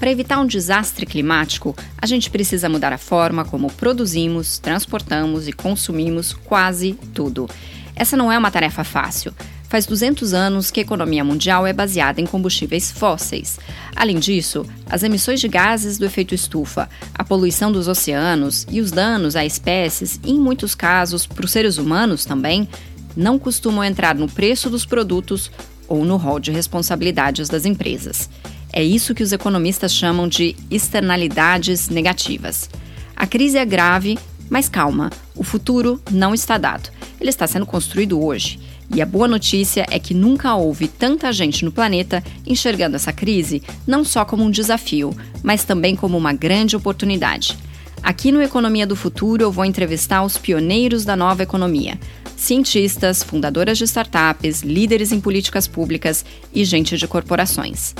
Para 0.00 0.10
evitar 0.10 0.40
um 0.40 0.46
desastre 0.46 1.04
climático, 1.04 1.76
a 1.98 2.06
gente 2.06 2.30
precisa 2.30 2.70
mudar 2.70 2.90
a 2.90 2.96
forma 2.96 3.44
como 3.44 3.70
produzimos, 3.70 4.58
transportamos 4.58 5.46
e 5.46 5.52
consumimos 5.52 6.32
quase 6.32 6.94
tudo. 7.12 7.46
Essa 7.94 8.16
não 8.16 8.32
é 8.32 8.38
uma 8.38 8.50
tarefa 8.50 8.82
fácil. 8.82 9.34
Faz 9.68 9.84
200 9.84 10.32
anos 10.32 10.70
que 10.70 10.80
a 10.80 10.82
economia 10.82 11.22
mundial 11.22 11.66
é 11.66 11.74
baseada 11.74 12.18
em 12.18 12.24
combustíveis 12.24 12.90
fósseis. 12.90 13.58
Além 13.94 14.18
disso, 14.18 14.64
as 14.88 15.02
emissões 15.02 15.38
de 15.38 15.48
gases 15.48 15.98
do 15.98 16.06
efeito 16.06 16.34
estufa, 16.34 16.88
a 17.14 17.22
poluição 17.22 17.70
dos 17.70 17.86
oceanos 17.86 18.66
e 18.70 18.80
os 18.80 18.90
danos 18.90 19.36
a 19.36 19.44
espécies, 19.44 20.18
e 20.24 20.30
em 20.30 20.40
muitos 20.40 20.74
casos 20.74 21.26
para 21.26 21.44
os 21.44 21.52
seres 21.52 21.76
humanos 21.76 22.24
também, 22.24 22.66
não 23.14 23.38
costumam 23.38 23.84
entrar 23.84 24.14
no 24.14 24.28
preço 24.28 24.70
dos 24.70 24.86
produtos 24.86 25.52
ou 25.86 26.06
no 26.06 26.16
rol 26.16 26.40
de 26.40 26.50
responsabilidades 26.50 27.50
das 27.50 27.66
empresas. 27.66 28.30
É 28.72 28.82
isso 28.82 29.14
que 29.14 29.22
os 29.22 29.32
economistas 29.32 29.92
chamam 29.92 30.28
de 30.28 30.54
externalidades 30.70 31.88
negativas. 31.88 32.70
A 33.16 33.26
crise 33.26 33.58
é 33.58 33.64
grave, 33.64 34.18
mas 34.48 34.68
calma, 34.68 35.10
o 35.34 35.44
futuro 35.44 36.00
não 36.10 36.32
está 36.32 36.56
dado. 36.56 36.90
Ele 37.20 37.30
está 37.30 37.46
sendo 37.46 37.66
construído 37.66 38.22
hoje. 38.22 38.58
E 38.92 39.00
a 39.00 39.06
boa 39.06 39.28
notícia 39.28 39.86
é 39.88 39.98
que 40.00 40.12
nunca 40.12 40.54
houve 40.54 40.88
tanta 40.88 41.32
gente 41.32 41.64
no 41.64 41.70
planeta 41.70 42.24
enxergando 42.44 42.96
essa 42.96 43.12
crise 43.12 43.62
não 43.86 44.04
só 44.04 44.24
como 44.24 44.42
um 44.42 44.50
desafio, 44.50 45.14
mas 45.42 45.64
também 45.64 45.94
como 45.94 46.18
uma 46.18 46.32
grande 46.32 46.74
oportunidade. 46.74 47.56
Aqui 48.02 48.32
no 48.32 48.42
Economia 48.42 48.86
do 48.86 48.96
Futuro 48.96 49.42
eu 49.42 49.52
vou 49.52 49.64
entrevistar 49.64 50.24
os 50.24 50.38
pioneiros 50.38 51.04
da 51.04 51.14
nova 51.14 51.42
economia, 51.42 52.00
cientistas, 52.36 53.22
fundadoras 53.22 53.78
de 53.78 53.84
startups, 53.84 54.62
líderes 54.62 55.12
em 55.12 55.20
políticas 55.20 55.68
públicas 55.68 56.24
e 56.52 56.64
gente 56.64 56.96
de 56.96 57.06
corporações. 57.06 57.94